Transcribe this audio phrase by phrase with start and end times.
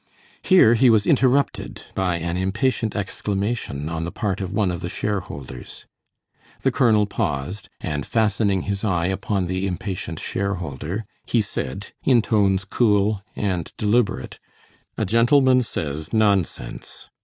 [0.41, 4.89] Here he was interrupted by an impatient exclamation on the part of one of the
[4.89, 5.85] share holders.
[6.61, 12.23] The colonel paused, and fastening his eye upon the impatient share holder, he said, in
[12.23, 14.39] tones cool and deliberate:
[14.97, 17.07] "A gentleman says, 'Nonsense!'